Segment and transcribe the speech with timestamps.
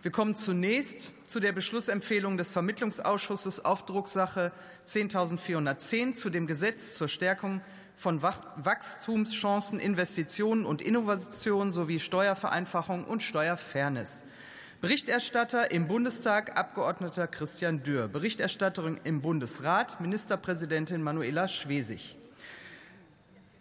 [0.00, 4.52] Wir kommen zunächst zu der Beschlussempfehlung des Vermittlungsausschusses auf Drucksache
[4.86, 7.60] 10.410 zu dem Gesetz zur Stärkung
[7.96, 14.22] von Wachstumschancen, Investitionen und Innovationen sowie Steuervereinfachung und Steuerfairness.
[14.80, 18.06] Berichterstatter im Bundestag Abgeordneter Christian Dürr.
[18.06, 22.17] Berichterstatterin im Bundesrat Ministerpräsidentin Manuela Schwesig.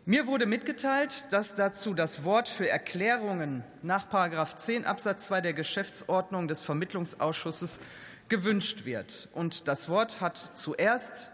[0.10, 4.08] Mir wurde mitgeteilt, dass dazu das Wort für Erklärungen nach
[4.56, 7.82] 10 Absatz 2 der Geschäftsordnung des Vermittlungsausschusses
[8.30, 9.28] gewünscht wird.
[9.34, 11.30] Und das Wort hat zuerst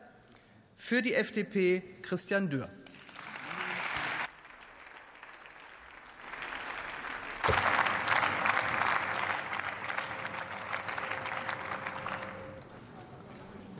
[0.76, 2.68] für die FDP Christian Dürr.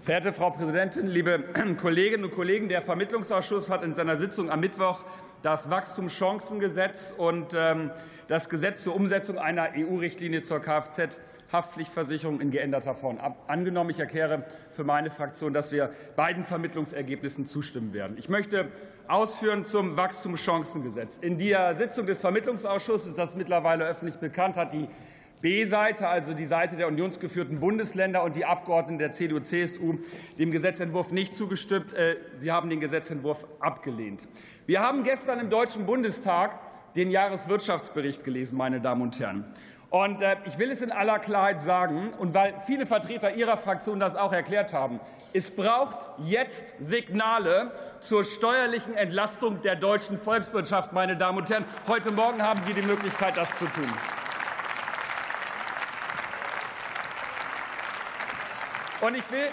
[0.04, 1.46] Verehrte Frau Präsidentin, liebe
[1.78, 2.68] Kolleginnen und Kollegen!
[2.68, 5.06] Der Vermittlungsausschuss hat in seiner Sitzung am Mittwoch
[5.44, 7.90] das Wachstumschancengesetz und ähm,
[8.28, 13.18] das Gesetz zur Umsetzung einer EU-Richtlinie zur Kfz-Haftpflichtversicherung in geänderter Form
[13.48, 13.92] angenommen.
[13.92, 18.18] Ich erkläre für meine Fraktion, dass wir beiden Vermittlungsergebnissen zustimmen werden.
[18.18, 18.74] Ich möchte
[19.08, 21.18] ausführen zum Wachstumschancengesetz.
[21.20, 24.90] In der Sitzung des Vermittlungsausschusses, das mittlerweile öffentlich bekannt hat, die
[25.44, 30.00] B-Seite, also die Seite der unionsgeführten Bundesländer und die Abgeordneten der CDU-CSU,
[30.40, 31.92] dem Gesetzentwurf nicht zugestimmt.
[31.92, 34.30] Äh, sie haben den Gesetzentwurf abgelehnt.
[34.68, 36.58] Wir haben gestern im Deutschen Bundestag
[36.96, 39.44] den Jahreswirtschaftsbericht gelesen, meine Damen und Herren.
[39.90, 44.00] Und äh, ich will es in aller Klarheit sagen, und weil viele Vertreter Ihrer Fraktion
[44.00, 45.02] das auch erklärt haben,
[45.34, 51.66] es braucht jetzt Signale zur steuerlichen Entlastung der deutschen Volkswirtschaft, meine Damen und Herren.
[51.86, 53.92] Heute Morgen haben Sie die Möglichkeit, das zu tun.
[59.04, 59.50] Und ich will,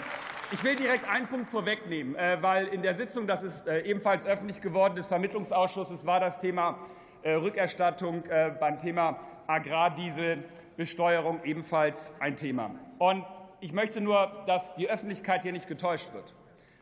[0.53, 4.25] ich will direkt einen Punkt vorwegnehmen, äh, weil in der Sitzung, das ist äh, ebenfalls
[4.25, 6.79] öffentlich geworden, des Vermittlungsausschusses war das Thema
[7.21, 8.23] äh, Rückerstattung
[8.61, 12.71] beim Thema Agrardieselbesteuerung ebenfalls ein Thema.
[12.97, 13.25] Und
[13.59, 16.33] ich möchte nur, dass die Öffentlichkeit hier nicht getäuscht wird.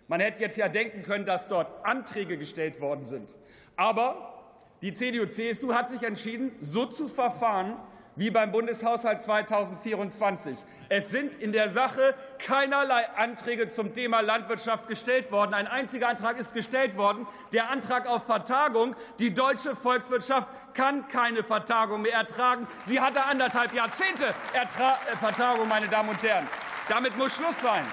[0.07, 3.35] Man hätte jetzt ja denken können, dass dort Anträge gestellt worden sind.
[3.77, 4.43] Aber
[4.83, 7.77] die CDU-CSU hat sich entschieden, so zu verfahren,
[8.19, 10.57] wie beim Bundeshaushalt 2024.
[10.89, 15.53] Es sind in der Sache keinerlei Anträge zum Thema Landwirtschaft gestellt worden.
[15.53, 18.93] Ein einziger Antrag ist gestellt worden, der Antrag auf Vertagung.
[19.19, 22.67] Die deutsche Volkswirtschaft kann keine Vertagung mehr ertragen.
[22.87, 26.45] Sie hatte anderthalb Jahrzehnte Ertra äh, Vertagung, meine Damen und Herren.
[26.89, 27.85] Damit muss Schluss sein.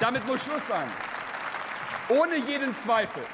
[0.00, 0.88] Damit muss Schluss sein.
[2.08, 3.24] Ohne jeden Zweifel.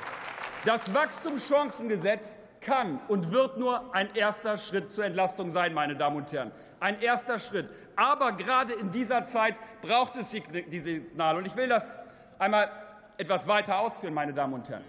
[0.65, 6.33] Das Wachstumschancengesetz kann und wird nur ein erster Schritt zur Entlastung sein, meine Damen und
[6.33, 6.51] Herren.
[6.81, 7.71] Ein erster Schritt.
[7.95, 11.39] Aber gerade in dieser Zeit braucht es die Signale.
[11.39, 11.97] Und ich will das
[12.39, 12.69] einmal
[13.17, 14.85] etwas weiter ausführen, meine Damen und Herren.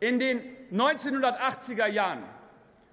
[0.00, 2.22] In den 1980er Jahren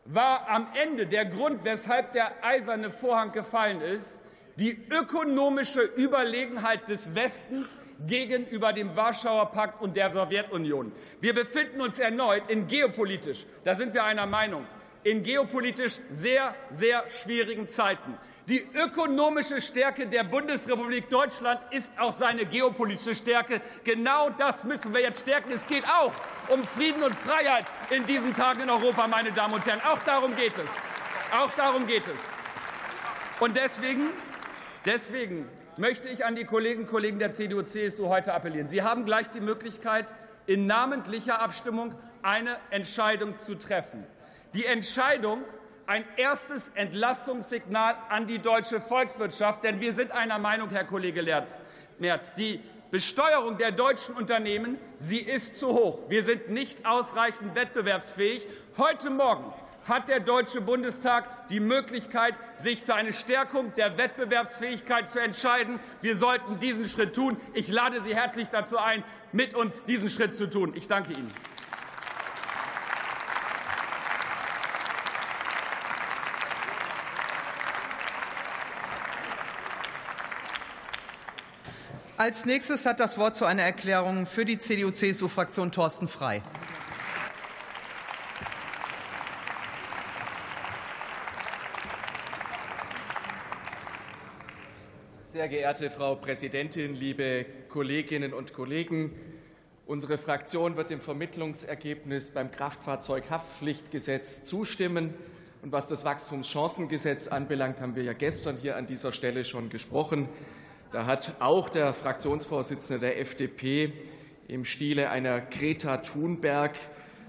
[0.06, 4.20] war am Ende der Grund, weshalb der eiserne Vorhang gefallen ist,
[4.56, 10.92] die ökonomische Überlegenheit des Westens gegenüber dem Warschauer Pakt und der Sowjetunion.
[11.22, 14.66] Wir befinden uns erneut in geopolitisch, da sind wir einer Meinung,
[15.06, 18.18] in geopolitisch sehr, sehr schwierigen Zeiten.
[18.50, 23.62] Die ökonomische Stärke der Bundesrepublik Deutschland ist auch seine geopolitische Stärke.
[23.84, 25.52] Genau das müssen wir jetzt stärken.
[25.52, 26.12] Es geht auch
[26.50, 29.82] um Frieden und Freiheit in diesen Tagen in Europa, meine Damen und Herren.
[29.82, 30.70] Auch darum geht es.
[31.40, 32.20] Auch darum geht es.
[33.40, 34.10] Und deswegen,
[34.86, 35.48] deswegen
[35.78, 38.68] möchte ich an die Kolleginnen und Kollegen der CDU-CSU heute appellieren.
[38.68, 40.14] Sie haben gleich die Möglichkeit,
[40.48, 44.06] in namentlicher Abstimmung eine Entscheidung zu treffen.
[44.54, 45.44] Die Entscheidung,
[45.88, 49.64] ein erstes Entlastungssignal an die deutsche Volkswirtschaft.
[49.64, 51.24] Denn wir sind einer Meinung, Herr Kollege
[52.00, 52.62] Merz, die
[52.92, 56.00] Besteuerung der deutschen Unternehmen, sie ist zu hoch.
[56.08, 58.48] Wir sind nicht ausreichend wettbewerbsfähig.
[58.78, 59.54] Heute Morgen
[59.86, 65.80] hat der Deutsche Bundestag die Möglichkeit, sich für eine Stärkung der Wettbewerbsfähigkeit zu entscheiden.
[66.02, 67.38] Wir sollten diesen Schritt tun.
[67.54, 70.74] Ich lade Sie herzlich dazu ein, mit uns diesen Schritt zu tun.
[70.76, 71.32] Ich danke Ihnen.
[82.18, 86.42] Als nächstes hat das Wort zu einer Erklärung für die CDU-CSU-Fraktion Thorsten Frei.
[95.36, 99.12] Sehr geehrte Frau Präsidentin, liebe Kolleginnen und Kollegen!
[99.86, 105.14] Unsere Fraktion wird dem Vermittlungsergebnis beim Kraftfahrzeughaftpflichtgesetz zustimmen.
[105.62, 110.30] Und was das Wachstumschancengesetz anbelangt, haben wir ja gestern hier an dieser Stelle schon gesprochen.
[110.94, 113.92] Da hat auch der Fraktionsvorsitzende der FDP
[114.48, 116.78] im Stile einer Greta Thunberg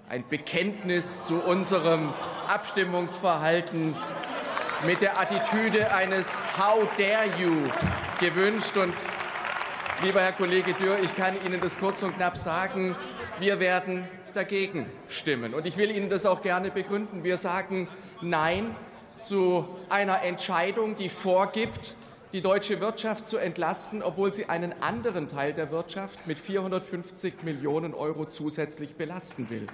[0.08, 2.14] ein Bekenntnis zu unserem
[2.46, 3.96] Abstimmungsverhalten
[4.84, 7.52] mit der Attitüde eines How dare you
[8.20, 8.76] gewünscht.
[8.76, 8.94] Und
[10.02, 12.94] lieber Herr Kollege Dürr, ich kann Ihnen das kurz und knapp sagen,
[13.38, 15.55] wir werden dagegen stimmen.
[15.55, 17.25] Und ich will Ihnen das auch gerne begründen.
[17.25, 17.88] Wir sagen
[18.20, 18.75] Nein
[19.20, 21.94] zu einer Entscheidung, die vorgibt,
[22.32, 27.94] die deutsche Wirtschaft zu entlasten, obwohl sie einen anderen Teil der Wirtschaft mit 450 Millionen
[27.94, 29.67] Euro zusätzlich belasten will.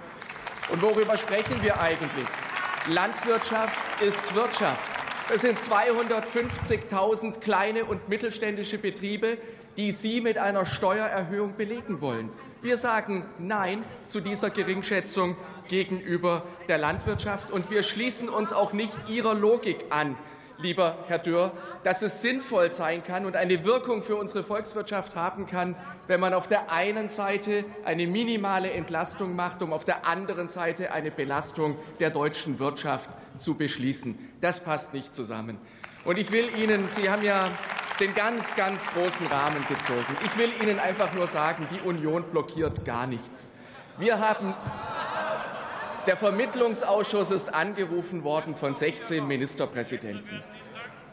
[0.71, 2.27] Und worüber sprechen wir eigentlich?
[2.89, 4.91] Landwirtschaft ist Wirtschaft.
[5.33, 9.37] Es sind 250.000 kleine und mittelständische Betriebe,
[9.77, 12.29] die Sie mit einer Steuererhöhung belegen wollen.
[12.61, 15.37] Wir sagen Nein zu dieser Geringschätzung
[15.69, 20.17] gegenüber der Landwirtschaft, und wir schließen uns auch nicht Ihrer Logik an,
[20.57, 21.51] lieber Herr Dürr,
[21.83, 25.75] dass es sinnvoll sein kann und eine Wirkung für unsere Volkswirtschaft haben kann,
[26.07, 30.91] wenn man auf der einen Seite eine minimale Entlastung macht, um auf der anderen Seite
[30.91, 34.17] eine Belastung der deutschen Wirtschaft zu beschließen.
[34.41, 35.57] Das passt nicht zusammen.
[36.05, 37.49] Und ich will Ihnen, Sie haben ja
[37.99, 40.17] den ganz, ganz großen Rahmen gezogen.
[40.25, 43.47] Ich will Ihnen einfach nur sagen, die Union blockiert gar nichts.
[43.97, 44.55] Wir haben
[46.05, 50.43] der Vermittlungsausschuss ist angerufen worden von 16 Ministerpräsidenten.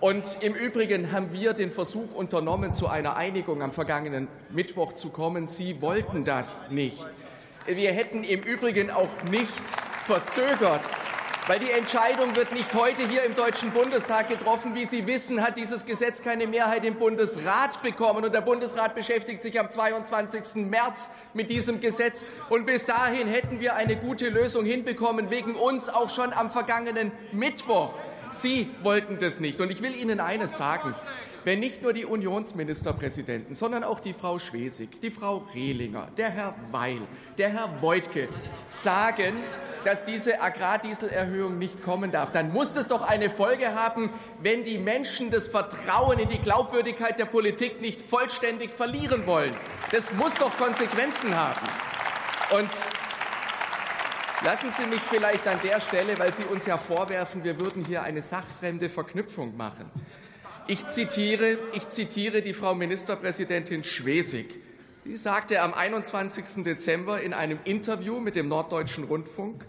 [0.01, 5.11] Und im Übrigen haben wir den Versuch unternommen, zu einer Einigung am vergangenen Mittwoch zu
[5.11, 5.47] kommen.
[5.47, 7.07] Sie wollten das nicht.
[7.67, 10.81] Wir hätten im Übrigen auch nichts verzögert.
[11.51, 14.77] Weil die Entscheidung wird nicht heute hier im Deutschen Bundestag getroffen.
[14.77, 18.25] Wie Sie wissen, hat dieses Gesetz keine Mehrheit im Bundesrat bekommen.
[18.25, 20.67] Und der Bundesrat beschäftigt sich am 22.
[20.67, 22.29] März mit diesem Gesetz.
[22.51, 27.11] Und bis dahin hätten wir eine gute Lösung hinbekommen, wegen uns auch schon am vergangenen
[27.33, 27.95] Mittwoch.
[28.31, 29.61] Sie wollten das nicht.
[29.61, 30.95] Und ich will Ihnen eines sagen.
[31.45, 36.55] Wenn nicht nur die Unionsministerpräsidenten, sondern auch die Frau Schwesig, die Frau Rehlinger, der Herr
[36.71, 37.01] Weil,
[37.39, 38.29] der Herr Beutke
[38.69, 39.35] sagen,
[39.85, 44.11] dass diese Agrardieselerhöhung nicht kommen darf, dann muss es doch eine Folge haben,
[44.43, 49.55] wenn die Menschen das Vertrauen in die Glaubwürdigkeit der Politik nicht vollständig verlieren wollen.
[49.91, 51.67] Das muss doch Konsequenzen haben.
[52.53, 52.71] Und
[54.43, 58.03] Lassen Sie mich vielleicht an der Stelle, weil Sie uns ja vorwerfen, wir würden hier
[58.03, 59.91] eine sachfremde Verknüpfung machen.
[60.67, 64.61] Ich zitiere, ich zitiere die Frau Ministerpräsidentin Schwesig.
[65.05, 66.63] Die sagte am 21.
[66.65, 69.67] Dezember in einem Interview mit dem Norddeutschen Rundfunk,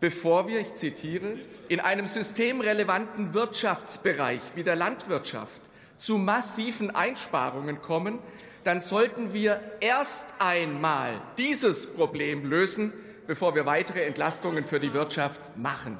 [0.00, 1.36] bevor wir, ich zitiere,
[1.68, 5.60] in einem systemrelevanten Wirtschaftsbereich wie der Landwirtschaft
[5.98, 8.18] zu massiven Einsparungen kommen,
[8.64, 12.92] dann sollten wir erst einmal dieses Problem lösen,
[13.26, 15.98] bevor wir weitere Entlastungen für die Wirtschaft machen.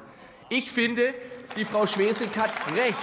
[0.49, 1.13] Ich finde,
[1.55, 2.97] die Frau Schwesig hat recht.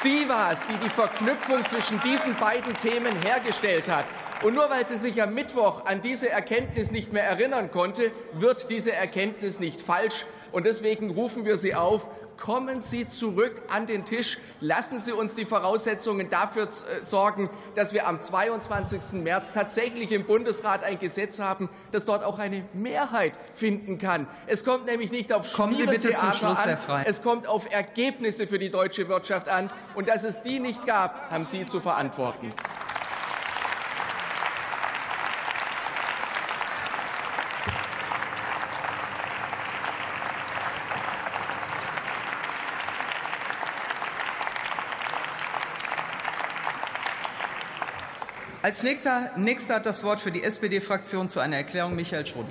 [0.00, 4.06] Sie war es, die die Verknüpfung zwischen diesen beiden Themen hergestellt hat.
[4.42, 8.70] Und nur weil sie sich am Mittwoch an diese Erkenntnis nicht mehr erinnern konnte, wird
[8.70, 10.26] diese Erkenntnis nicht falsch.
[10.52, 15.34] Und deswegen rufen wir Sie auf, kommen Sie zurück an den Tisch, lassen Sie uns
[15.34, 19.20] die Voraussetzungen dafür äh, sorgen, dass wir am 22.
[19.22, 24.26] März tatsächlich im Bundesrat ein Gesetz haben, das dort auch eine Mehrheit finden kann.
[24.46, 27.04] Es kommt nämlich nicht auf Kommen Sie bitte zum Schluss, an, Herr Frey.
[27.06, 29.70] es kommt auf Ergebnisse für die deutsche Wirtschaft an.
[29.94, 32.52] Und dass es die nicht gab, haben Sie zu verantworten.
[48.72, 52.48] Als nächster, nächster hat das Wort für die SPD-Fraktion zu einer Erklärung Michael Schröder.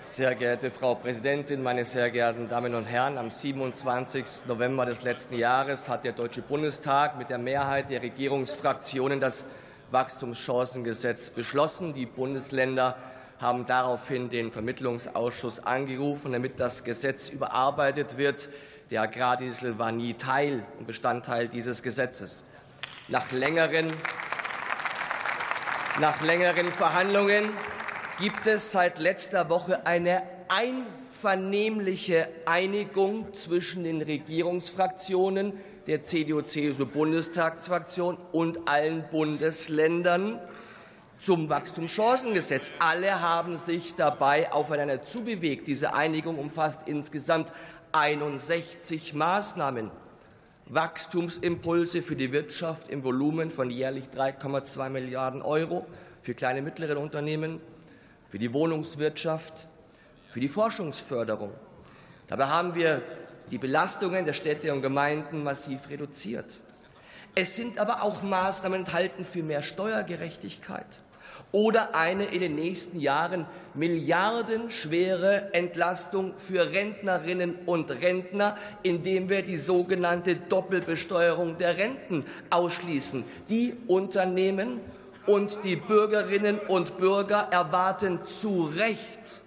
[0.00, 3.18] Sehr geehrte Frau Präsidentin, meine sehr geehrten Damen und Herren!
[3.18, 4.46] Am 27.
[4.46, 9.44] November des letzten Jahres hat der Deutsche Bundestag mit der Mehrheit der Regierungsfraktionen das
[9.90, 11.92] Wachstumschancengesetz beschlossen.
[11.92, 12.96] Die Bundesländer
[13.42, 18.48] haben daraufhin den Vermittlungsausschuss angerufen, damit das Gesetz überarbeitet wird.
[18.90, 22.44] Der Agrardiesel war nie Teil und Bestandteil dieses Gesetzes.
[23.08, 23.88] Nach längeren,
[26.00, 27.50] nach längeren Verhandlungen
[28.20, 35.54] gibt es seit letzter Woche eine einvernehmliche Einigung zwischen den Regierungsfraktionen
[35.88, 40.38] der CDU-CSU-Bundestagsfraktion und allen Bundesländern
[41.22, 42.72] zum Wachstumschancengesetz.
[42.80, 45.68] Alle haben sich dabei aufeinander zubewegt.
[45.68, 47.52] Diese Einigung umfasst insgesamt
[47.92, 49.90] 61 Maßnahmen.
[50.66, 55.86] Wachstumsimpulse für die Wirtschaft im Volumen von jährlich 3,2 Milliarden Euro
[56.22, 57.60] für kleine und mittlere Unternehmen,
[58.28, 59.68] für die Wohnungswirtschaft,
[60.28, 61.52] für die Forschungsförderung.
[62.26, 63.02] Dabei haben wir
[63.50, 66.60] die Belastungen der Städte und Gemeinden massiv reduziert.
[67.34, 71.00] Es sind aber auch Maßnahmen enthalten für mehr Steuergerechtigkeit,
[71.52, 79.56] oder eine in den nächsten Jahren milliardenschwere Entlastung für Rentnerinnen und Rentner, indem wir die
[79.56, 83.24] sogenannte Doppelbesteuerung der Renten ausschließen.
[83.48, 84.80] Die Unternehmen
[85.26, 89.42] und die Bürgerinnen und Bürger erwarten zu Recht,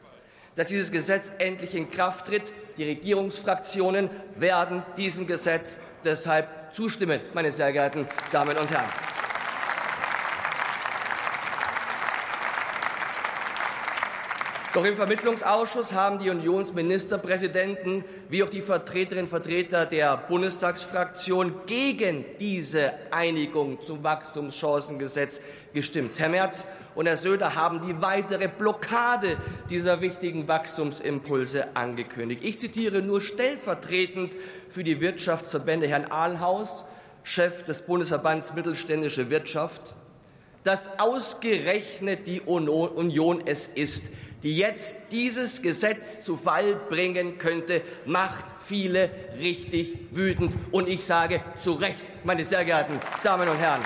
[0.55, 2.53] dass dieses Gesetz endlich in Kraft tritt.
[2.77, 9.14] Die Regierungsfraktionen werden diesem Gesetz deshalb zustimmen, meine sehr geehrten Damen und Herren.
[14.75, 22.25] Doch im Vermittlungsausschuss haben die Unionsministerpräsidenten wie auch die Vertreterinnen und Vertreter der Bundestagsfraktion gegen
[22.41, 25.39] diese Einigung zum Wachstumschancengesetz
[25.73, 26.19] gestimmt.
[26.19, 29.37] Herr Merz und Herr Söder haben die weitere Blockade
[29.69, 32.43] dieser wichtigen Wachstumsimpulse angekündigt.
[32.43, 34.33] Ich zitiere nur stellvertretend
[34.69, 36.83] für die Wirtschaftsverbände Herrn Ahlhaus,
[37.23, 39.95] Chef des Bundesverbands Mittelständische Wirtschaft,
[40.65, 44.03] dass ausgerechnet die Union es ist,
[44.43, 50.55] die jetzt dieses Gesetz zu Fall bringen könnte, macht viele richtig wütend.
[50.71, 53.81] Und ich sage zu Recht, meine sehr geehrten Damen und Herren.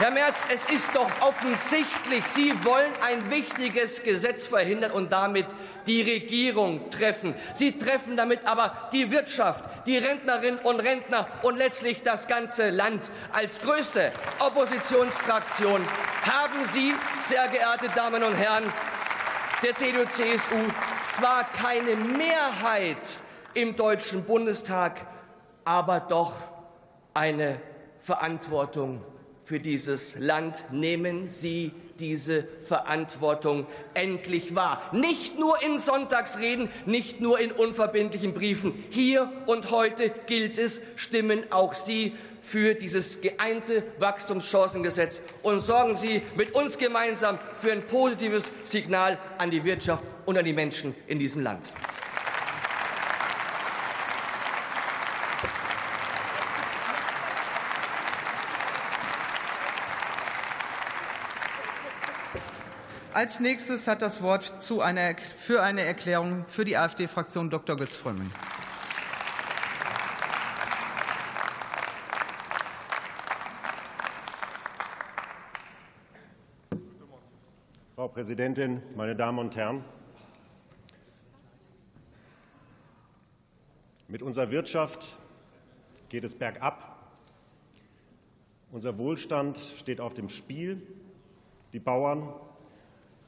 [0.00, 5.44] Herr Merz, es ist doch offensichtlich, Sie wollen ein wichtiges Gesetz verhindern und damit
[5.86, 7.34] die Regierung treffen.
[7.52, 13.10] Sie treffen damit aber die Wirtschaft, die Rentnerinnen und Rentner und letztlich das ganze Land.
[13.34, 15.82] Als größte Oppositionsfraktion
[16.22, 18.64] haben Sie, sehr geehrte Damen und Herren
[19.62, 20.56] der CDU-CSU,
[21.14, 22.96] zwar keine Mehrheit
[23.52, 24.98] im Deutschen Bundestag,
[25.66, 26.32] aber doch
[27.12, 27.60] eine
[27.98, 29.04] Verantwortung
[29.50, 30.62] für dieses Land.
[30.70, 34.80] Nehmen Sie diese Verantwortung endlich wahr.
[34.92, 38.72] Nicht nur in Sonntagsreden, nicht nur in unverbindlichen Briefen.
[38.90, 46.22] Hier und heute gilt es, stimmen auch Sie für dieses geeinte Wachstumschancengesetz und sorgen Sie
[46.36, 51.18] mit uns gemeinsam für ein positives Signal an die Wirtschaft und an die Menschen in
[51.18, 51.72] diesem Land.
[63.20, 67.76] Als nächstes hat das Wort zu einer, für eine Erklärung für die AfD-Fraktion Dr.
[67.76, 68.30] Götz Frömming.
[77.94, 79.84] Frau Präsidentin, meine Damen und Herren!
[84.08, 85.18] Mit unserer Wirtschaft
[86.08, 86.96] geht es bergab.
[88.72, 90.80] Unser Wohlstand steht auf dem Spiel.
[91.74, 92.32] Die Bauern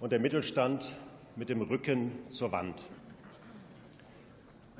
[0.03, 0.97] und der Mittelstand
[1.37, 2.83] mit dem Rücken zur Wand.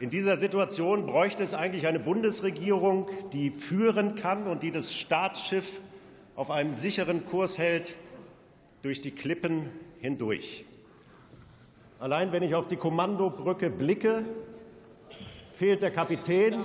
[0.01, 5.81] In dieser Situation bräuchte es eigentlich eine Bundesregierung, die führen kann und die das Staatsschiff
[6.35, 7.97] auf einem sicheren Kurs hält
[8.83, 10.65] durch die Klippen hindurch.
[12.01, 14.25] Allein wenn ich auf die Kommandobrücke blicke,
[15.55, 16.57] fehlt der Kapitän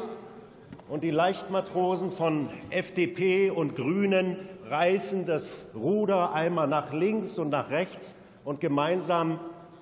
[0.90, 4.36] und die Leichtmatrosen von FDP und Grünen
[4.68, 8.16] reißen das Ruder einmal nach links und nach rechts
[8.48, 9.42] und gemeinsam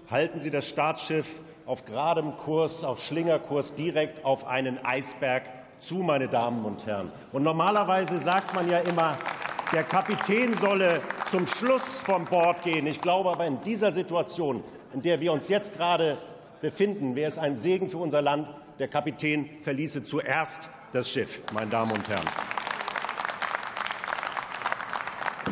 [0.10, 5.44] halten sie das Staatsschiff auf geradem Kurs, auf Schlingerkurs direkt auf einen Eisberg
[5.78, 7.12] zu, meine Damen und Herren.
[7.32, 9.20] Und normalerweise sagt man ja immer,
[9.72, 12.88] der Kapitän solle zum Schluss vom Bord gehen.
[12.88, 14.64] Ich glaube aber in dieser Situation,
[14.96, 16.18] in der wir uns jetzt gerade
[16.60, 18.48] befinden, wäre es ein Segen für unser Land,
[18.80, 22.26] der Kapitän verließe zuerst das Schiff, meine Damen und Herren.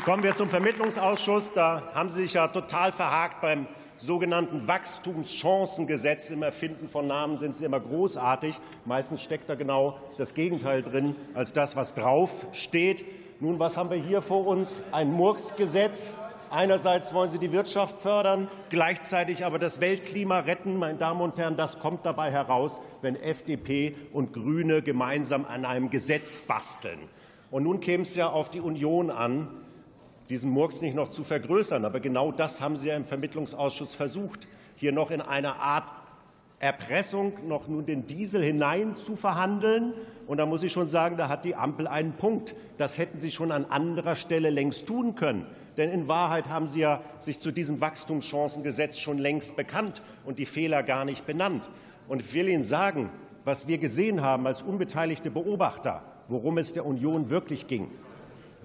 [0.04, 1.54] Kommen wir zum Vermittlungsausschuss.
[1.54, 6.30] Da haben Sie sich ja total verhakt beim sogenannten Wachstumschancengesetz.
[6.30, 8.60] Im Erfinden von Namen sind Sie immer großartig.
[8.84, 13.06] Meistens steckt da genau das Gegenteil drin als das, was drauf steht.
[13.40, 14.82] Nun, was haben wir hier vor uns?
[14.92, 16.18] Ein Murksgesetz.
[16.50, 20.76] Einerseits wollen Sie die Wirtschaft fördern, gleichzeitig aber das Weltklima retten.
[20.76, 25.90] Meine Damen und Herren, das kommt dabei heraus, wenn FDP und Grüne gemeinsam an einem
[25.90, 27.00] Gesetz basteln.
[27.52, 29.48] Und nun käme es ja auf die Union an,
[30.30, 31.86] diesen Murks nicht noch zu vergrößern.
[31.86, 35.92] Aber genau das haben Sie ja im Vermittlungsausschuss versucht, hier noch in einer Art
[36.60, 39.94] Erpressung noch nun den Diesel hinein zu verhandeln.
[40.28, 42.56] Und da muss ich schon sagen, da hat die Ampel einen Punkt.
[42.78, 45.46] Das hätten Sie schon an anderer Stelle längst tun können.
[45.76, 50.46] Denn in Wahrheit haben Sie ja sich zu diesem Wachstumschancengesetz schon längst bekannt und die
[50.46, 51.70] Fehler gar nicht benannt.
[52.08, 53.10] Und ich will Ihnen sagen,
[53.44, 57.92] was wir gesehen haben als unbeteiligte Beobachter, worum es der Union wirklich ging.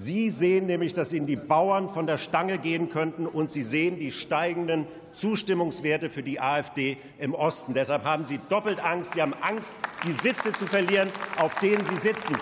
[0.00, 3.98] Sie sehen nämlich, dass Ihnen die Bauern von der Stange gehen könnten, und Sie sehen
[3.98, 7.74] die steigenden Zustimmungswerte für die AfD im Osten.
[7.74, 9.14] Deshalb haben Sie doppelt Angst.
[9.14, 9.74] Sie haben Angst,
[10.06, 12.36] die Sitze zu verlieren, auf denen Sie sitzen.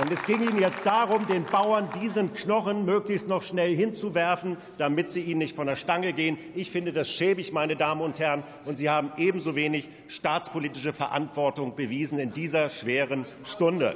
[0.00, 5.08] Und es ging Ihnen jetzt darum, den Bauern diesen Knochen möglichst noch schnell hinzuwerfen, damit
[5.08, 6.36] sie ihnen nicht von der Stange gehen.
[6.56, 8.42] Ich finde das schäbig, meine Damen und Herren.
[8.64, 13.94] Und Sie haben ebenso wenig staatspolitische Verantwortung bewiesen in dieser schweren Stunde.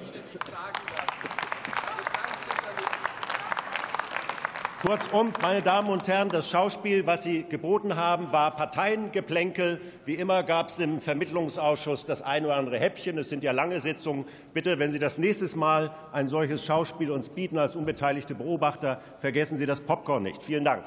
[4.81, 9.81] Kurzum, meine Damen und Herren, das Schauspiel, was Sie geboten haben, war Parteiengeplänkel.
[10.05, 13.19] Wie immer gab es im Vermittlungsausschuss das eine oder andere Häppchen.
[13.19, 14.25] Es sind ja lange Sitzungen.
[14.55, 19.57] Bitte, wenn Sie das nächste Mal ein solches Schauspiel uns bieten als unbeteiligte Beobachter, vergessen
[19.57, 20.45] Sie das Popcorn nicht.
[20.45, 20.85] Vielen Dank.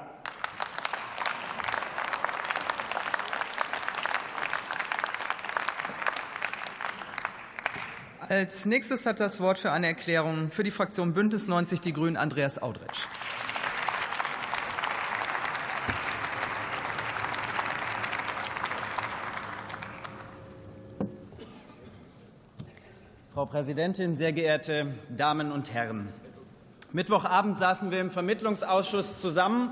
[8.30, 12.16] Als nächstes hat das Wort für eine Erklärung für die Fraktion Bündnis 90 Die Grünen
[12.16, 13.10] Andreas Audretsch.
[23.52, 26.08] Präsidentin, sehr geehrte Damen und Herren!
[26.94, 29.72] Mittwochabend saßen wir im Vermittlungsausschuss zusammen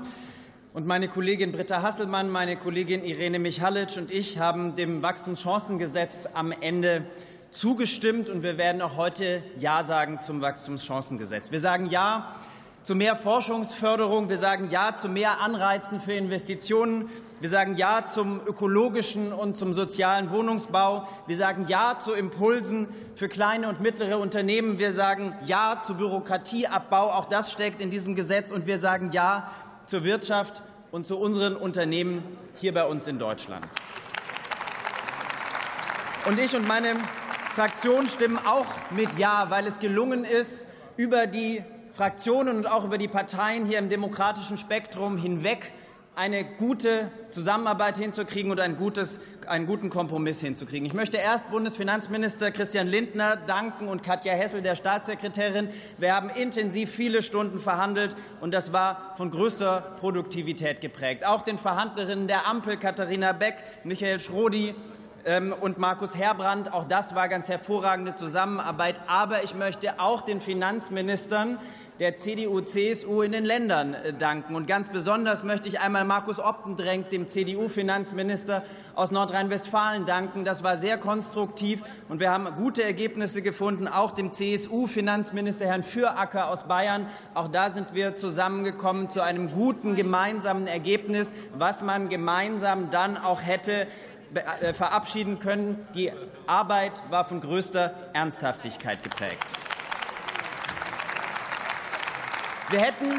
[0.74, 6.52] und meine Kollegin Britta Hasselmann, meine Kollegin Irene Michalic und ich haben dem Wachstumschancengesetz am
[6.52, 7.06] Ende
[7.52, 11.50] zugestimmt und wir werden auch heute Ja sagen zum Wachstumschancengesetz.
[11.50, 12.34] Wir sagen Ja
[12.82, 17.08] zu mehr Forschungsförderung, wir sagen Ja zu mehr Anreizen für Investitionen,
[17.40, 21.08] wir sagen Ja zum ökologischen und zum sozialen Wohnungsbau.
[21.26, 24.78] Wir sagen Ja zu Impulsen für kleine und mittlere Unternehmen.
[24.78, 27.10] Wir sagen Ja zu Bürokratieabbau.
[27.10, 28.50] Auch das steckt in diesem Gesetz.
[28.50, 29.50] Und wir sagen Ja
[29.86, 32.22] zur Wirtschaft und zu unseren Unternehmen
[32.56, 33.66] hier bei uns in Deutschland.
[36.26, 36.92] Und ich und meine
[37.54, 40.66] Fraktion stimmen auch mit Ja, weil es gelungen ist,
[40.98, 45.72] über die Fraktionen und auch über die Parteien hier im demokratischen Spektrum hinweg
[46.20, 50.84] eine gute Zusammenarbeit hinzukriegen und ein gutes, einen guten Kompromiss hinzukriegen.
[50.84, 55.70] Ich möchte erst Bundesfinanzminister Christian Lindner danken und Katja Hessel, der Staatssekretärin.
[55.96, 61.24] Wir haben intensiv viele Stunden verhandelt, und das war von größter Produktivität geprägt.
[61.24, 64.74] Auch den Verhandlerinnen der Ampel, Katharina Beck, Michael Schrodi,
[65.24, 66.72] ähm, und Markus Herbrandt.
[66.72, 69.00] Auch das war ganz hervorragende Zusammenarbeit.
[69.06, 71.58] Aber ich möchte auch den Finanzministern
[72.00, 74.54] der CDU, CSU in den Ländern äh, danken.
[74.56, 80.44] Und ganz besonders möchte ich einmal Markus Optendrenk, dem CDU-Finanzminister aus Nordrhein-Westfalen, danken.
[80.44, 83.86] Das war sehr konstruktiv und wir haben gute Ergebnisse gefunden.
[83.86, 87.06] Auch dem CSU-Finanzminister Herrn Füracker aus Bayern.
[87.34, 93.42] Auch da sind wir zusammengekommen zu einem guten gemeinsamen Ergebnis, was man gemeinsam dann auch
[93.42, 93.86] hätte
[94.62, 95.86] äh, verabschieden können.
[95.94, 96.12] Die
[96.46, 99.44] Arbeit war von größter Ernsthaftigkeit geprägt.
[102.70, 103.10] Wir hätten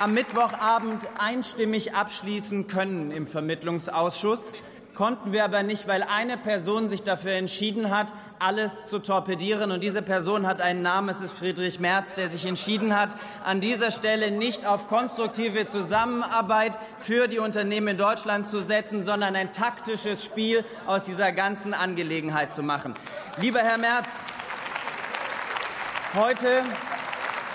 [0.00, 4.54] am Mittwochabend einstimmig abschließen können im Vermittlungsausschuss,
[4.96, 9.70] konnten wir aber nicht, weil eine Person sich dafür entschieden hat, alles zu torpedieren.
[9.70, 13.10] Und diese Person hat einen Namen, es ist Friedrich Merz, der sich entschieden hat,
[13.44, 19.36] an dieser Stelle nicht auf konstruktive Zusammenarbeit für die Unternehmen in Deutschland zu setzen, sondern
[19.36, 22.94] ein taktisches Spiel aus dieser ganzen Angelegenheit zu machen.
[23.40, 24.08] Lieber Herr Merz,
[26.16, 26.48] heute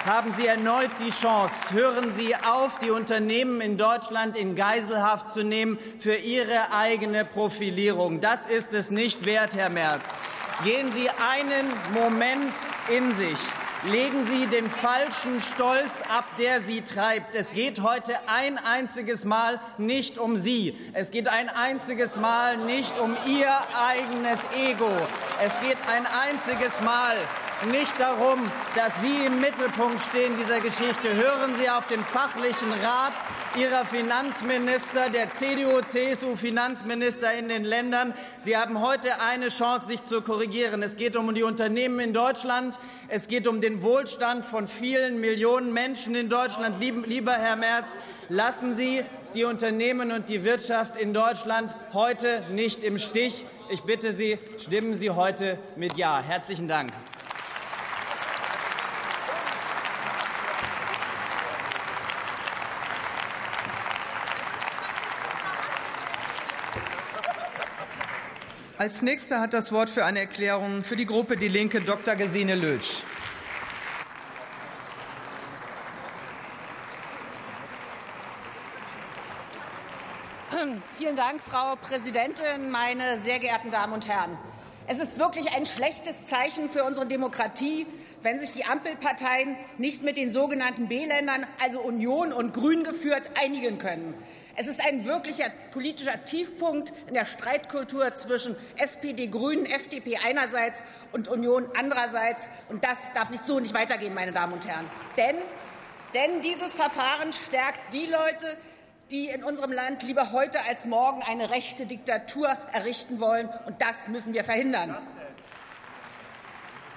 [0.08, 1.54] haben Sie erneut die Chance.
[1.72, 8.22] Hören Sie auf, die Unternehmen in Deutschland in Geiselhaft zu nehmen für Ihre eigene Profilierung.
[8.22, 10.10] Das ist es nicht wert, Herr Merz.
[10.64, 12.54] Gehen Sie einen Moment
[12.90, 13.38] in sich.
[13.92, 17.36] Legen Sie den falschen Stolz ab, der Sie treibt.
[17.36, 20.76] Es geht heute ein einziges Mal nicht um Sie.
[20.94, 24.90] Es geht ein einziges Mal nicht um Ihr eigenes Ego.
[25.44, 27.18] Es geht ein einziges Mal
[27.66, 28.40] nicht darum,
[28.76, 31.16] dass Sie im Mittelpunkt stehen dieser Geschichte.
[31.16, 33.14] Hören Sie auf den fachlichen Rat
[33.60, 38.14] Ihrer Finanzminister, der CDU-CSU-Finanzminister in den Ländern.
[38.38, 40.84] Sie haben heute eine Chance, sich zu korrigieren.
[40.84, 42.78] Es geht um die Unternehmen in Deutschland.
[43.08, 46.80] Es geht um den Wohlstand von vielen Millionen Menschen in Deutschland.
[46.80, 47.96] Lieber Herr Merz,
[48.30, 53.46] lassen Sie die Unternehmen und die Wirtschaft in Deutschland heute nicht im Stich.
[53.70, 56.22] Ich bitte Sie, stimmen Sie heute mit Ja.
[56.22, 56.92] Herzlichen Dank.
[68.80, 72.16] Als nächster hat das Wort für eine Erklärung für die Gruppe Die Linke Dr.
[72.16, 72.98] Gesine Lötsch.
[80.96, 84.38] Vielen Dank, Frau Präsidentin, meine sehr geehrten Damen und Herren.
[84.86, 87.88] Es ist wirklich ein schlechtes Zeichen für unsere Demokratie,
[88.22, 93.80] wenn sich die Ampelparteien nicht mit den sogenannten B-Ländern, also Union und Grün geführt, einigen
[93.80, 94.14] können.
[94.60, 101.28] Es ist ein wirklicher politischer Tiefpunkt in der Streitkultur zwischen SPD, Grünen, FDP einerseits und
[101.28, 102.50] Union andererseits.
[102.68, 104.90] Und das darf nicht so nicht weitergehen, meine Damen und Herren.
[105.16, 105.36] Denn,
[106.16, 108.58] denn dieses Verfahren stärkt die Leute,
[109.12, 113.48] die in unserem Land lieber heute als morgen eine rechte Diktatur errichten wollen.
[113.68, 114.98] Und das müssen wir verhindern.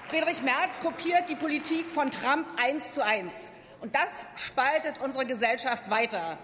[0.05, 3.53] Friedrich Merz kopiert die Politik von Trump eins zu eins.
[3.83, 6.39] Und das spaltet unsere Gesellschaft weiter.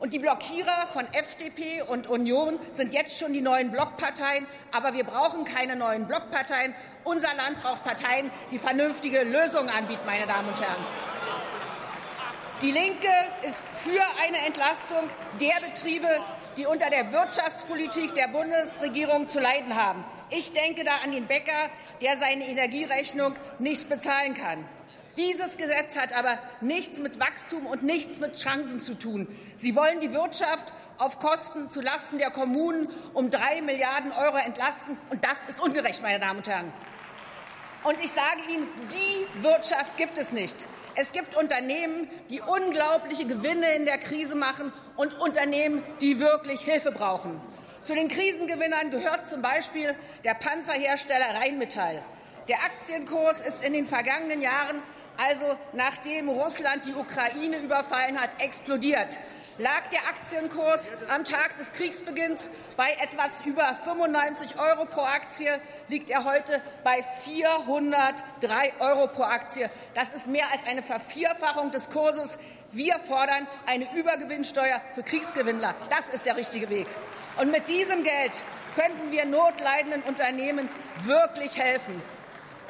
[0.00, 4.46] Und die Blockierer von FDP und Union sind jetzt schon die neuen Blockparteien.
[4.72, 6.74] Aber wir brauchen keine neuen Blockparteien.
[7.04, 10.86] Unser Land braucht Parteien, die vernünftige Lösungen anbieten, meine Damen und Herren.
[12.62, 13.08] Die Linke
[13.42, 15.08] ist für eine Entlastung
[15.38, 16.08] der Betriebe,
[16.56, 20.02] die unter der Wirtschaftspolitik der Bundesregierung zu leiden haben.
[20.30, 21.68] Ich denke da an den Bäcker,
[22.00, 24.64] der seine Energierechnung nicht bezahlen kann.
[25.16, 29.26] Dieses Gesetz hat aber nichts mit Wachstum und nichts mit Chancen zu tun.
[29.56, 34.96] Sie wollen die Wirtschaft auf Kosten zulasten der Kommunen um drei Milliarden Euro entlasten.
[35.10, 36.72] Und das ist ungerecht, meine Damen und Herren.
[37.82, 40.68] Und ich sage Ihnen, die Wirtschaft gibt es nicht.
[40.94, 46.92] Es gibt Unternehmen, die unglaubliche Gewinne in der Krise machen und Unternehmen, die wirklich Hilfe
[46.92, 47.40] brauchen.
[47.82, 52.02] Zu den Krisengewinnern gehört zum Beispiel der Panzerhersteller Rheinmetall.
[52.48, 54.82] Der Aktienkurs ist in den vergangenen Jahren
[55.28, 59.18] also nachdem Russland die Ukraine überfallen hat, explodiert.
[59.58, 65.50] Lag der Aktienkurs am Tag des Kriegsbeginns bei etwas über 95 Euro pro Aktie,
[65.88, 69.68] liegt er heute bei 403 Euro pro Aktie.
[69.94, 72.38] Das ist mehr als eine Vervierfachung des Kurses.
[72.70, 75.74] Wir fordern eine Übergewinnsteuer für Kriegsgewinnler.
[75.90, 76.86] Das ist der richtige Weg.
[77.36, 78.32] Und mit diesem Geld
[78.74, 80.70] könnten wir notleidenden Unternehmen
[81.02, 82.00] wirklich helfen.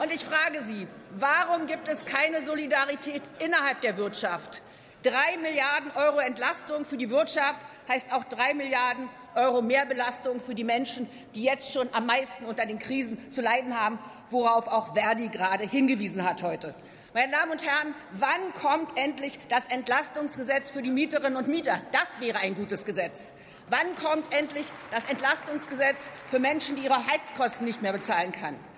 [0.01, 4.63] Und ich frage Sie, warum gibt es keine Solidarität innerhalb der Wirtschaft?
[5.03, 10.65] Drei Milliarden Euro Entlastung für die Wirtschaft heißt auch drei Milliarden Euro Mehrbelastung für die
[10.65, 13.99] Menschen, die jetzt schon am meisten unter den Krisen zu leiden haben,
[14.31, 16.75] worauf auch Verdi gerade hingewiesen hat heute.
[17.13, 21.79] Meine Damen und Herren, wann kommt endlich das Entlastungsgesetz für die Mieterinnen und Mieter?
[21.93, 23.33] Das wäre ein gutes Gesetz.
[23.69, 28.70] Wann kommt endlich das Entlastungsgesetz für Menschen, die ihre Heizkosten nicht mehr bezahlen können?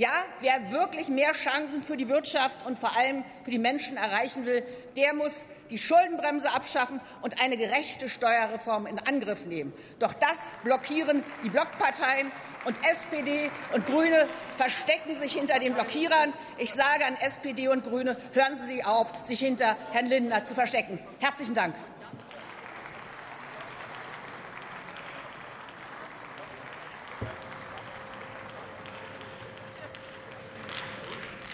[0.00, 4.46] Ja, wer wirklich mehr Chancen für die Wirtschaft und vor allem für die Menschen erreichen
[4.46, 4.62] will,
[4.96, 9.74] der muss die Schuldenbremse abschaffen und eine gerechte Steuerreform in Angriff nehmen.
[9.98, 12.32] Doch das blockieren die Blockparteien
[12.64, 16.32] und SPD und Grüne verstecken sich hinter den Blockierern.
[16.56, 20.98] Ich sage an SPD und Grüne, hören Sie auf, sich hinter Herrn Lindner zu verstecken.
[21.18, 21.74] Herzlichen Dank.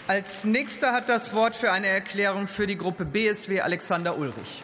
[0.07, 4.63] Als nächster hat das Wort für eine Erklärung für die Gruppe BSW Alexander Ulrich.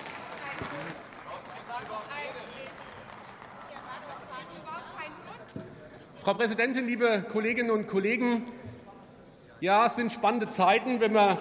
[6.21, 8.45] Frau Präsidentin, liebe Kolleginnen und Kollegen!
[9.59, 11.01] Ja, es sind spannende Zeiten.
[11.01, 11.37] Wenn man,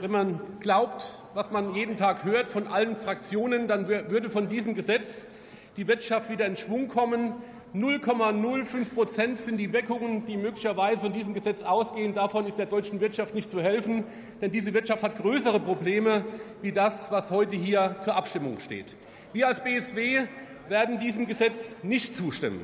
[0.00, 4.74] wenn man glaubt, was man jeden Tag hört von allen Fraktionen, dann würde von diesem
[4.74, 5.28] Gesetz
[5.76, 7.34] die Wirtschaft wieder in Schwung kommen.
[7.74, 12.14] 0,05 Prozent sind die Wirkungen, die möglicherweise von diesem Gesetz ausgehen.
[12.14, 14.04] Davon ist der deutschen Wirtschaft nicht zu helfen,
[14.40, 16.24] denn diese Wirtschaft hat größere Probleme
[16.62, 18.94] wie das, was heute hier zur Abstimmung steht.
[19.32, 20.26] Wir als BSW
[20.68, 22.60] werden diesem Gesetz nicht zustimmen.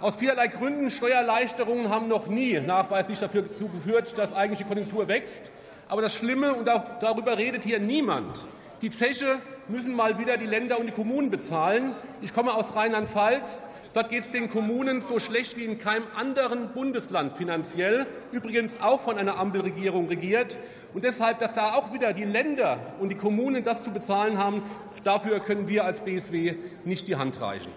[0.00, 5.42] Aus vielerlei Gründen Steuererleichterungen haben noch nie nachweislich dafür geführt, dass eigentlich die Konjunktur wächst.
[5.88, 8.46] Aber das Schlimme, und darüber redet hier niemand,
[8.80, 11.94] die Zeche müssen mal wieder die Länder und die Kommunen bezahlen.
[12.22, 13.64] Ich komme aus Rheinland-Pfalz.
[13.94, 19.00] Dort geht es den Kommunen so schlecht wie in keinem anderen Bundesland finanziell, übrigens auch
[19.00, 20.58] von einer Ampelregierung regiert.
[20.92, 24.62] Und deshalb, dass da auch wieder die Länder und die Kommunen das zu bezahlen haben,
[25.04, 27.72] dafür können wir als BSW nicht die Hand reichen.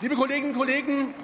[0.00, 1.14] Liebe Kolleginnen und Kollegen,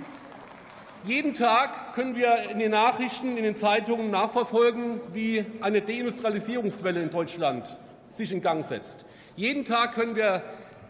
[1.04, 7.10] jeden Tag können wir in den Nachrichten, in den Zeitungen nachverfolgen, wie eine Deindustrialisierungswelle in
[7.10, 7.78] Deutschland
[8.10, 9.04] sich in Gang setzt.
[9.36, 10.42] Jeden Tag können wir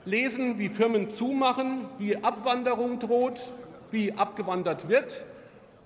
[0.05, 3.41] lesen, wie Firmen zumachen, wie Abwanderung droht,
[3.91, 5.25] wie abgewandert wird.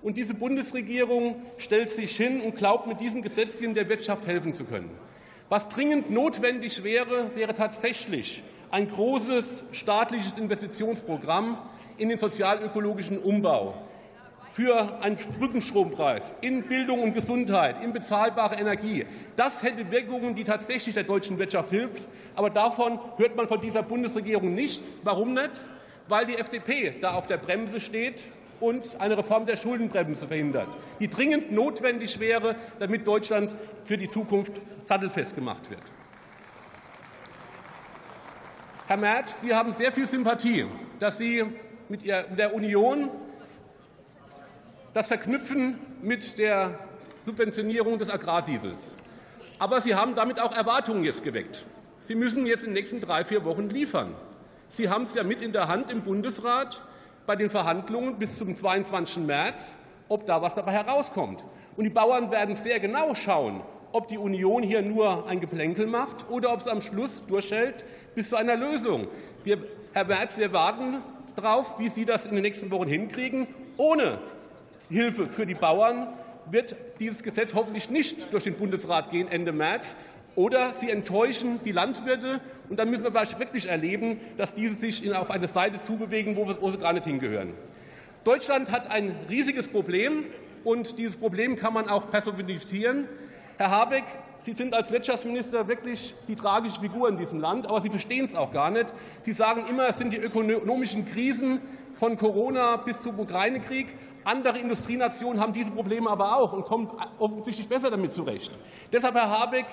[0.01, 4.63] Und diese Bundesregierung stellt sich hin und glaubt, mit diesem Gesetzchen der Wirtschaft helfen zu
[4.65, 4.89] können.
[5.49, 11.57] Was dringend notwendig wäre, wäre tatsächlich ein großes staatliches Investitionsprogramm
[11.97, 13.75] in den sozialökologischen Umbau
[14.51, 19.05] für einen Brückenstrompreis in Bildung und Gesundheit, in bezahlbare Energie.
[19.35, 22.07] Das hätte Wirkungen, die tatsächlich der deutschen Wirtschaft hilft.
[22.35, 24.99] Aber davon hört man von dieser Bundesregierung nichts.
[25.03, 25.65] Warum nicht?
[26.07, 28.25] Weil die FDP da auf der Bremse steht
[28.59, 30.67] und eine Reform der Schuldenbremse verhindert,
[30.99, 34.53] die dringend notwendig wäre, damit Deutschland für die Zukunft
[34.85, 35.83] sattelfest gemacht wird.
[38.87, 40.65] Herr Merz, wir haben sehr viel Sympathie,
[40.99, 41.45] dass Sie
[41.89, 43.11] mit der Union
[44.93, 46.79] das verknüpfen mit der
[47.25, 48.95] Subventionierung des Agrardiesels.
[49.59, 51.65] Aber Sie haben damit auch Erwartungen jetzt geweckt.
[51.99, 54.15] Sie müssen jetzt in den nächsten drei, vier Wochen liefern.
[54.69, 56.81] Sie haben es ja mit in der Hand im Bundesrat
[57.25, 59.17] bei den Verhandlungen bis zum 22.
[59.17, 59.65] März,
[60.07, 61.43] ob da was dabei herauskommt.
[61.75, 66.29] Und die Bauern werden sehr genau schauen, ob die Union hier nur ein Geplänkel macht
[66.29, 69.07] oder ob es am Schluss durchhält bis zu einer Lösung.
[69.43, 69.57] Wir,
[69.93, 71.01] Herr Merz, wir warten
[71.35, 73.47] darauf, wie Sie das in den nächsten Wochen hinkriegen.
[73.77, 74.19] Ohne
[74.89, 76.07] Hilfe für die Bauern
[76.49, 79.95] wird dieses Gesetz hoffentlich nicht durch den Bundesrat gehen Ende März.
[80.35, 85.31] Oder sie enttäuschen die Landwirte, und dann müssen wir wirklich erleben, dass diese sich auf
[85.31, 87.53] eine Seite zubewegen, wo sie gar nicht hingehören.
[88.23, 90.25] Deutschland hat ein riesiges Problem,
[90.63, 93.07] und dieses Problem kann man auch personifizieren.
[93.57, 94.03] Herr Habeck,
[94.41, 98.33] Sie sind als Wirtschaftsminister wirklich die tragische Figur in diesem Land, aber Sie verstehen es
[98.33, 98.93] auch gar nicht.
[99.23, 101.59] Sie sagen immer, es sind die ökonomischen Krisen
[101.95, 103.87] von Corona bis zum Ukraine-Krieg.
[104.29, 106.87] Andere Industrienationen haben diese Probleme aber auch und kommen
[107.17, 108.51] offensichtlich besser damit zurecht.
[108.93, 109.65] Deshalb, Herr Habeck,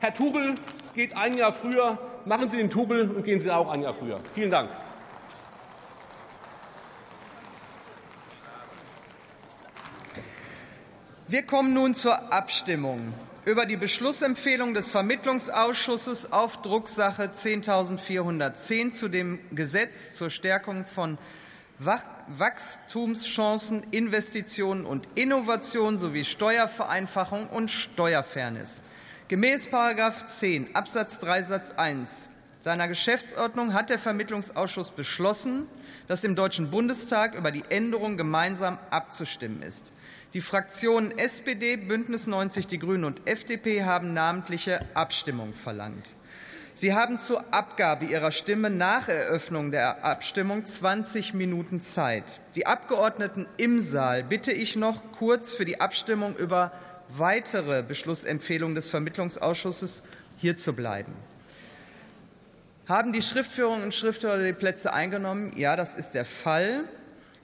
[0.00, 0.56] Herr Tuchel
[0.94, 1.96] geht ein Jahr früher.
[2.24, 4.18] Machen Sie den Tuchel und gehen Sie auch ein Jahr früher.
[4.34, 4.68] Vielen Dank.
[11.28, 19.38] Wir kommen nun zur Abstimmung über die Beschlussempfehlung des Vermittlungsausschusses auf Drucksache 10.410 zu dem
[19.52, 21.16] Gesetz zur Stärkung von
[21.80, 28.82] Wachstumschancen, Investitionen und Innovation sowie Steuervereinfachung und Steuerfairness.
[29.28, 32.30] Gemäß 10 Absatz 3 Satz 1
[32.62, 35.66] seiner Geschäftsordnung hat der Vermittlungsausschuss beschlossen,
[36.08, 39.94] dass im Deutschen Bundestag über die Änderung gemeinsam abzustimmen ist.
[40.34, 46.14] Die Fraktionen SPD, Bündnis 90 Die Grünen und FDP haben namentliche Abstimmung verlangt.
[46.80, 52.40] Sie haben zur Abgabe Ihrer Stimme nach Eröffnung der Abstimmung 20 Minuten Zeit.
[52.54, 56.72] Die Abgeordneten im Saal bitte ich noch kurz für die Abstimmung über
[57.10, 60.02] weitere Beschlussempfehlungen des Vermittlungsausschusses
[60.38, 61.12] hier zu bleiben.
[62.88, 65.52] Haben die Schriftführerinnen und Schriftführer die Plätze eingenommen?
[65.56, 66.84] Ja, das ist der Fall.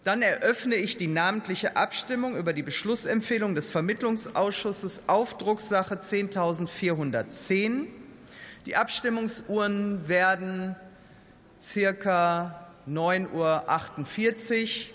[0.04, 7.88] Dann eröffne ich die namentliche Abstimmung über die Beschlussempfehlung des Vermittlungsausschusses auf Drucksache 10.410.
[8.66, 10.74] Die Abstimmungsuhren werden
[11.60, 14.94] circa 9.48 Uhr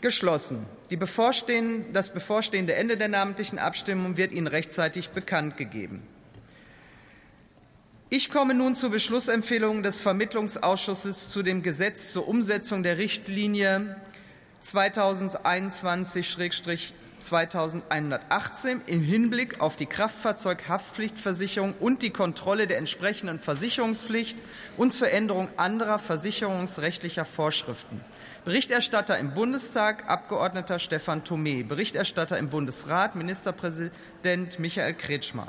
[0.00, 0.64] geschlossen.
[0.88, 6.04] Bevorstehende, das bevorstehende Ende der namentlichen Abstimmung wird Ihnen rechtzeitig bekannt gegeben.
[8.08, 13.96] Ich komme nun zur Beschlussempfehlung des Vermittlungsausschusses zu dem Gesetz zur Umsetzung der Richtlinie
[17.22, 24.38] 2021-2118 im Hinblick auf die Kraftfahrzeughaftpflichtversicherung und die Kontrolle der entsprechenden Versicherungspflicht
[24.76, 28.00] und zur Änderung anderer versicherungsrechtlicher Vorschriften.
[28.44, 35.48] Berichterstatter im Bundestag Abgeordneter Stefan Thome, Berichterstatter im Bundesrat Ministerpräsident Michael Kretschmer.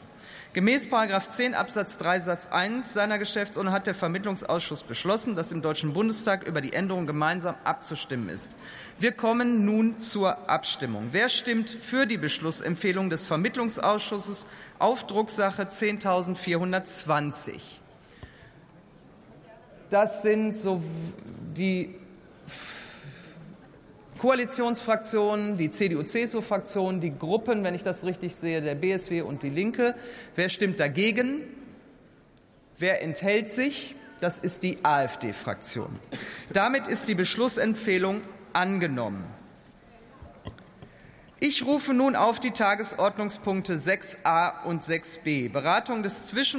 [0.54, 5.94] Gemäß 10 Absatz 3 Satz 1 seiner Geschäftsordnung hat der Vermittlungsausschuss beschlossen, dass im Deutschen
[5.94, 8.56] Bundestag über die Änderung gemeinsam abzustimmen ist.
[8.98, 11.10] Wir kommen nun zur Abstimmung.
[11.12, 14.48] Wer stimmt für die Beschlussempfehlung des Vermittlungsausschusses
[14.80, 17.60] auf Drucksache 10.420?
[19.90, 20.82] Das sind so
[21.56, 21.96] die
[24.20, 29.96] Koalitionsfraktionen, die CDU-CSU-Fraktion, die Gruppen, wenn ich das richtig sehe, der BSW und die Linke.
[30.36, 31.42] Wer stimmt dagegen?
[32.78, 33.96] Wer enthält sich?
[34.20, 35.90] Das ist die AfD-Fraktion.
[36.52, 39.26] Damit ist die Beschlussempfehlung angenommen.
[41.42, 46.58] Ich rufe nun auf die Tagesordnungspunkte 6a und 6b Beratung des Zwischen